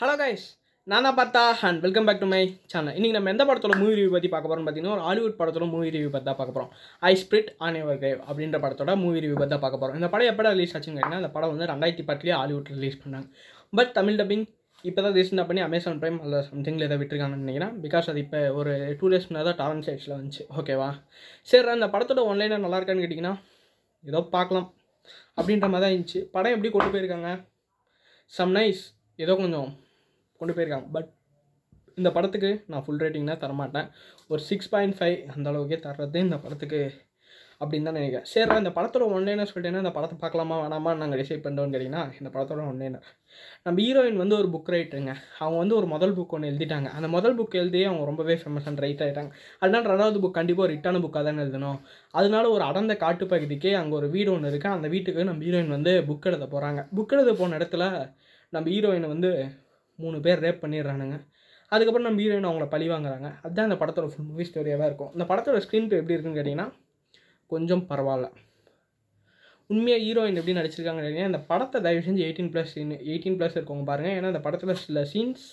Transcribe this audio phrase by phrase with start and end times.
[0.00, 0.42] Hello guys
[0.86, 2.40] நான் Partha and welcome back to my
[2.72, 5.92] channel இன்றைக்கி நம்ம எந்த படத்தோட மூவி ரிவ்யூ பற்றி பார்க்க போகிறோம்னு பார்த்தீங்கன்னா ஒரு ஹாலிவுட் படத்தோட மூவி
[5.94, 6.72] ரிவ்யூ பற்றி தான் பார்க்க போகிறோம்
[7.10, 10.28] I spit on your grave அப்படின்ற படத்தோட மூவி ரிவ்யூ பற்றி தான் பார்க்க போகிறோம் இந்த படம்
[10.32, 13.26] எப்போ ரிலீஸ் ஆச்சுன்னு கேட்டிங்கன்னா அந்த படம் வந்து ரெண்டாயிரத்தி பத்துலேயே ஹாலிவுட் ரிலீஸ் பண்ணாங்க.
[13.78, 14.44] பட் தமிழ் டப்பிங்
[14.88, 17.72] இப்போ தான் ரீசெண்டாக பண்ணி அமேசான் ப்ரைம் அல்ல சம்திங்கில் எதாவது விட்டுருக்காங்கன்னு நினைக்கிறேன்.
[17.86, 20.44] பிகாஸ் அது இப்போ ஒரு டூ டேஸ் முன்னாடி தான் டாரன் சைட்ஸில் வந்துச்சு.
[20.58, 20.90] ஓகேவா
[21.52, 23.34] சரி அந்த படத்தோட ஒன்லைனாக நல்லா இருக்கான்னு கேட்டிங்கன்னா
[24.04, 24.68] ஏதோ பார்க்கலாம்
[25.38, 26.22] அப்படின்ற மாதிரி தான் இருந்துச்சு.
[26.36, 27.32] படம் எப்படி கொண்டு போயிருக்காங்க?
[28.32, 28.84] சம் நைஸ்
[29.24, 29.68] ஏதோ கொஞ்சம்
[30.40, 30.88] கொண்டு போயிருக்காங்க.
[30.96, 31.10] பட்
[32.00, 33.90] இந்த படத்துக்கு நான் ஃபுல் ரேட்டிங்னா தான் தரமாட்டேன்.
[34.32, 36.80] ஒரு சிக்ஸ் பாயிண்ட் ஃபைவ் அந்த அளவுக்கே தர்றது இந்த படத்துக்கு
[37.60, 38.26] அப்படின்னு தான் நினைக்கிறேன்.
[38.30, 42.60] சரி இந்த படத்தோட ஒன்லைனர் சொல்லிட்டேன்னா இந்த படத்தை பார்க்கலாமா வேணாமா நாங்கள் டிசைட் பண்ணுறோன்னு கேட்டிங்கன்னா இந்த படத்தோட
[42.72, 43.06] ஒன்லைனர்
[43.66, 46.88] நம்ம ஹீரோயின் வந்து ஒரு புக் ரைட்டருங்க அவங்க வந்து ஒரு முதல் புக் ஒன்று எழுதிட்டாங்க.
[46.98, 49.32] அந்த முதல் புக் எழுதியே அவங்க ரொம்பவே ஃபேமஸ் அண்ட் ரைட் ஆகிட்டாங்க
[49.62, 51.78] அதனால ரெண்டாவது புக் கண்டிப்பாக ஒரு ரிட்டான புக்காக தானே எழுதணும்.
[52.18, 55.94] அதனால ஒரு அடர்ந்த காட்டு பகுதிக்கே அங்கே ஒரு வீடு ஒன்று இருக்குது அந்த வீட்டுக்கு நம்ம ஹீரோயின் வந்து
[56.10, 57.86] புக் எழுத போகிறாங்க புக் எழுத போன இடத்துல
[58.52, 59.32] நம்ம ஹீரோயினை வந்து
[60.02, 61.18] மூணு பேர் ரேப் பண்ணிடுறானுங்க.
[61.72, 63.28] அதுக்கப்புறம் நம்ம ஹீரோயின் அவங்கள பழி வாங்குறாங்க.
[63.44, 65.12] அதுதான் இந்த படத்தோட ஃபுல் மூவி ஸ்டோரியாகவே இருக்கும்.
[65.16, 66.68] இந்த படத்தோட ஸ்க்ரீன் ப்ளே எப்படி இருக்குன்னு கேட்டிங்கன்னா
[67.52, 68.28] கொஞ்சம் பரவாயில்ல.
[69.72, 72.74] உண்மையாக ஹீரோயின் எப்படி நடிச்சிருக்காங்க கேட்டிங்கன்னா இந்த படத்தை தயவு செஞ்சு எயிட்டீன் ப்ளஸ்
[73.10, 75.46] எயிட்டீன் ப்ளஸ் இருக்கவங்க பாருங்கள் ஏன்னா இந்த படத்தில் சில சீன்ஸ்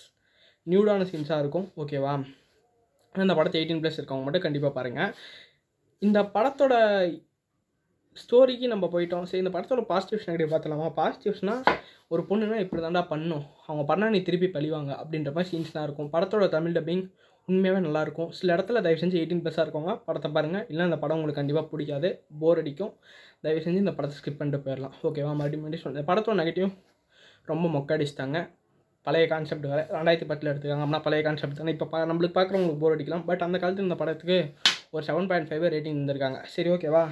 [0.68, 1.68] நியூடான சீன்ஸாக இருக்கும்.
[1.82, 2.14] ஓகேவா
[3.16, 5.12] இந்த படத்தை எயிட்டீன் ப்ளஸ் இருக்கவங்க மட்டும் கண்டிப்பாக பாருங்கள்
[6.02, 6.74] இந்த படத்தோட
[8.22, 9.26] ஸ்டோரிக்கு நம்ம போயிட்டோம்.
[9.30, 11.64] சரி இந்த படத்தோட பாசிட்டிவ்ஸ் நெகட்டிவ் பார்த்துலாமா பாசிட்டிவ்ஸ்னால்
[12.14, 13.44] ஒரு பொண்ணுனா இப்படி தாண்டா பண்ணும்.
[13.68, 16.10] அவங்க பண்ணால் நீ திருப்பி பழிவாங்க அப்படின்ற மாதிரி சீன்ஸ்லாம் இருக்கும்.
[16.16, 17.04] படத்தோட தமிழ் டப்பிங்
[17.48, 21.40] உண்மையாகவே நல்லாயிருக்கும் சில இடத்துல தயவு செஞ்சு எயிட்டீன் ப்ளஸ்ஸாக இருக்கவங்க படத்தை பாருங்கள் இல்லை இந்த படம் உங்களுக்கு
[21.42, 22.10] கண்டிப்பாக பிடிக்காது.
[22.42, 22.92] போர் அடிக்கும்.
[23.46, 24.94] தயவு செஞ்சு இந்த படத்தை ஸ்கிப் பண்ணிட்டு போயிடலாம்.
[25.10, 26.70] ஓகேவா மறுபடியும் மறுபடியும் சொல்லுங்கள் படத்தோட நெகட்டிவ்
[27.52, 28.40] ரொம்ப மொக்கடிச்சிட்டாங்க.
[29.08, 29.84] பழைய கான்செப்ட் வேறு.
[29.96, 31.74] ரெண்டாயிரத்தி பத்தில் எடுத்துக்காங்க அப்படின்னா பழைய கான்செப்ட் தானே.
[31.76, 33.26] இப்போ பா நம்மளுக்கு பார்க்குறவங்களுக்கு போர் அடிக்கலாம்.
[33.30, 34.38] பட் அந்த காலத்தில் இந்த படத்துக்கு
[34.96, 36.40] ஒரு செவன் பாயிண்ட் ஃபைவ் ரேட்டிங் இருந்திருக்காங்க.
[36.56, 37.04] சரி ஓகேவா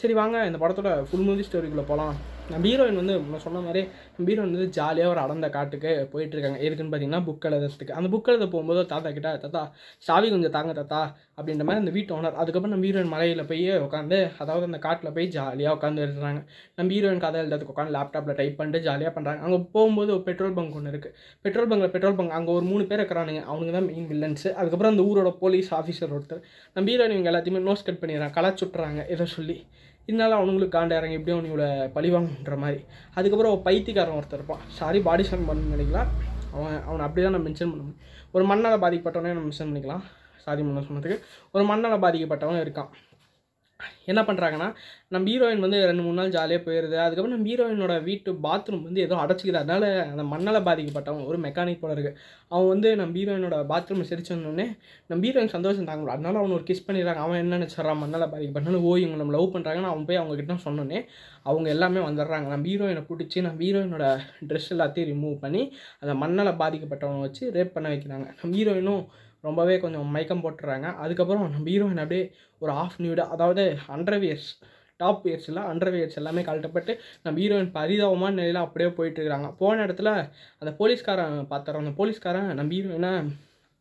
[0.00, 2.16] சரி வாங்க இந்த படத்தோட ஃபுல் மூவி ஸ்டோரிக்குள்ளே போகலாம்
[2.50, 3.80] நம்ம ஹீரோயின் வந்து நான் சொன்ன மாதிரி
[4.12, 7.96] நம்ம ஹீரோயின் வந்து ஜாலியாக ஒரு அடந்த காட்டுக்கு போயிட்டுருக்காங்க எதுக்குன்னு பார்த்தீங்கன்னா புக் எழுதுறதுக்கு.
[7.98, 9.62] அந்த புக் எழுத போகும்போது தாத்தா கிட்ட தாத்தா
[10.06, 11.00] சாவி கொஞ்சம் தாங்க தாத்தா
[11.36, 15.28] அப்படின்ற மாதிரி அந்த வீட்டு ஓனர் அதுக்கப்புறம் நம்ம ஹீரோயின் மலையில் போய் உட்காந்து அதாவது அந்த காட்டில் போய்
[15.36, 16.40] ஜாலியாக உட்காந்து எழுதுறாங்க.
[16.78, 20.78] நம்ம ஹீரோயின் கதை எழுதுறதுக்கு உட்காந்து லேப்டாப்பில் டைப் பண்ணிட்டு ஜாலியாக பண்ணுறாங்க அங்கே போகும்போது ஒரு பெட்ரோல் பங்க்
[20.80, 21.14] ஒன்று இருக்குது
[21.46, 23.42] பெட்ரோல் பங்கில் பெட்ரோல் பங்க் அங்கே ஒரு மூணு பேர் இருக்கிறானுங்க.
[23.50, 26.42] அவனுங்க தான் மெயின் வில்லன்ஸு அதுக்கப்புறம் அந்த ஊரோட போலீஸ் ஆஃபீஸர் ஒருத்தர்.
[26.76, 28.36] நம்ம ஹீரோயின் இவங்க எல்லாத்தையுமே நோஸ் கட் பண்ணிடுறாங்க.
[28.40, 29.58] கலாச்சு விட்றாங்க இதை சொல்லி.
[30.08, 32.80] இதனால அவனுங்களுக்கு காண்ட இறங்கி எப்படியும் அவனுங்களை பழிவாங்கன்ற மாதிரி.
[33.14, 34.62] அதுக்கப்புறம் பைத்தியக்காரன் ஒருத்தர் இருப்பான்.
[34.68, 36.10] சாரி பாடி ஷான் பண்ணு நினைக்கலாம்.
[36.52, 38.00] அவன் அவனை அப்படி தான் நான் மென்ஷன் பண்ண முடியும்.
[38.32, 40.04] ஒரு மண்ணால் பாதிக்கப்பட்டவனே நம்ம மென்ஷன் பண்ணிக்கலாம்.
[40.44, 41.18] சாரி பண்ண சொன்னதுக்கு.
[41.52, 42.90] ஒரு மண்ணால் பாதிக்கப்பட்டவன் இருக்கான்.
[44.10, 44.66] என்ன பண்ணுறாங்கன்னா
[45.14, 49.16] நம்ம ஹீரோயின் வந்து ரெண்டு மூணு நாள் ஜாலியாக போயிடுது அதுக்கப்புறம் நம்ம ஹீரோயினோட வீட்டு பாத்ரூம் வந்து ஏதோ
[49.24, 49.60] அடைச்சிக்குது.
[49.62, 52.16] அதனால் அந்த மண்ணால் பாதிக்கப்பட்டவன் ஒரு மெக்கானிக் போல இருக்குது
[52.52, 54.66] அவன் வந்து நம்ம ஹீரோயினோட பாத்ரூம் சிரிச்சோன்னே
[55.10, 57.22] நம்ம ஹீரோயின் சந்தோஷம் தாங்க அதனால அவன் ஒரு கிஸ் பண்ணிடுறாங்க.
[57.26, 61.00] அவன் என்ன நினச்சிட்றான் மண்ணால் பாதிக்கப்பட்டாலும் ஓ இவங்க நம்ம லவ் பண்ணுறாங்கன்னு அவன் போய் அவங்ககிட்ட சொன்னோன்னே
[61.50, 62.48] அவங்க எல்லாமே வந்துடுறாங்க.
[62.54, 64.08] நம்ம ஹீரோயினை பிடிச்சி நம்ம ஹீரோயினோட
[64.50, 65.62] ட்ரெஸ் எல்லாத்தையும் ரிமூவ் பண்ணி
[66.02, 68.28] அந்த மண்ணால் பாதிக்கப்பட்டவனை வச்சு ரேப் பண்ண வைக்கிறாங்க.
[68.42, 69.02] நம்ம ஹீரோயினும்
[69.40, 70.94] ரொம்பவே கொஞ்சம் மயக்கம் போட்டுறாங்க.
[70.94, 72.24] அதுக்கப்புறம் நம்ம ஹீரோயின் அப்படியே
[72.58, 74.50] ஒரு ஆஃப் நியூடாக அதாவது அண்டர்வியர்ஸ்
[75.00, 80.12] டாப் இயர்ஸ் இல்லை அண்டர் இயர்ஸ் எல்லாமே கழட்டப்பட்டு நம்ம ஹீரோயின் பரிதாபமான நிலையில் அப்படியே போயிட்டுருக்காங்க போன இடத்துல
[80.58, 83.12] அந்த போலீஸ்காரன் பார்த்துறோம் அந்த போலீஸ்காரன் நம்ம ஹீரோயினை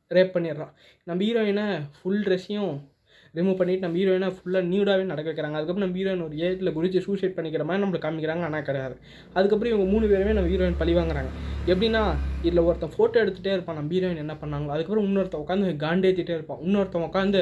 [0.09, 0.73] ரேப் பண்ணிடுறான்.
[1.03, 1.65] நம்ம ஹீரோயினை
[1.97, 2.75] ஃபுல் ட்ரெஸ்ஸையும்
[3.37, 5.57] ரிமூவ் பண்ணிவிட்டு நம்ம ஹீரோயினை ஃபுல்லாக நியூடாகவே நடக்க வைக்கிறாங்க.
[5.59, 8.43] அதுக்கப்புறம் நம்ம ஹீரோயின் ஒரு ஏட்டில் குறித்து சூசைட் பண்ணிக்கிற மாதிரி நம்மளுக்கு காமிக்கிறாங்க.
[8.49, 8.97] ஆனால் கிடையாது.
[9.37, 11.31] அதுக்கப்புறம் இவங்க மூணு பேருமே நம்ம ஹீரோயின் பழி வாங்குறாங்க.
[11.71, 12.03] எப்படின்னா
[12.47, 13.79] இதில் ஒருத்தன் ஃபோட்டோ எடுத்துகிட்டே இருப்பான்.
[13.79, 16.61] நம்ம ஹீரோயின் என்ன பண்ணாங்களோ அதுக்கப்புறம் இன்னொருத்தன் உட்காந்து காண்டேற்றிட்டே இருப்பான்.
[16.67, 17.41] இன்னொருத்தன் உட்காந்து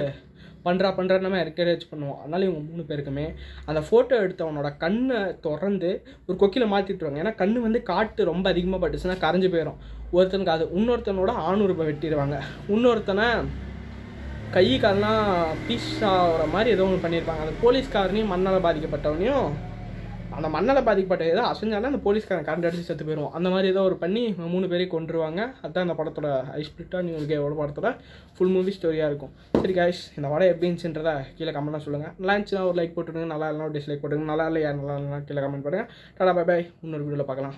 [0.67, 2.19] பண்ணுறா பண்ணுறான்னு என்கரேஜ் பண்ணுவோம்.
[2.21, 3.25] அதனால் இவங்க மூணு பேருக்குமே
[3.69, 5.89] அந்த ஃபோட்டோ எடுத்தவனோட கண்ணை திறந்து
[6.27, 9.77] ஒரு கொக்கியில் மாற்றிட்டுருவாங்க ஏன்னா கண் வந்து காட்டு ரொம்ப அதிகமாக பட்டுச்சுன்னா கரைஞ்சி போயிடும்
[10.15, 12.39] ஒருத்தனுக்கு அது இன்னொருத்தனோட ஆணுறுப்பை வெட்டிடுவாங்க.
[12.75, 13.27] இன்னொருத்தனை
[14.53, 15.23] கை கால்லாம்
[15.67, 17.41] பீஸ் ஆகிற மாதிரி ஏதோ ஒன்று பண்ணியிருப்பாங்க.
[17.45, 19.47] அந்த போலீஸ்காரனையும் மண்ணால் பாதிக்கப்பட்டவனையும்
[20.37, 23.95] அந்த மண்ணால் பாதிக்கப்பட்ட ஏதோ அசைஞ்சாலும் அந்த போலீஸ்காரன் கரண்ட் அடிச்சு செத்து போயிடும் அந்த மாதிரி ஏதோ ஒரு
[24.01, 24.23] பண்ணி
[24.53, 26.29] மூணு பேரையும் கொண்டுருவாங்க அதுதான் அந்த படத்தோட
[26.61, 27.91] ஐஸ்பிரிட்டா நியூ படத்தோட
[28.37, 29.33] ஃபுல் மூவி ஸ்டோரியாக இருக்கும்.
[29.61, 33.49] சரி காய்ஸ் இந்த படம் எப்படி இருந்துச்சுன்றத கீழே கமெண்ட்லாம் சொல்லுங்கள் நல்லா இருந்துச்சுன்னா ஒரு லைக் போட்டுருங்க நல்லா
[33.51, 35.89] இல்லைனா ஒரு டிஸ்லைக் போட்டுருங்க நல்லா இல்லையா நல்லா இல்லைனா கீழே கமெண்ட் பண்ணுங்கள்
[36.19, 37.57] டாடா பை பை இன்னொரு வீடியோவில் பார்க்கலாம்.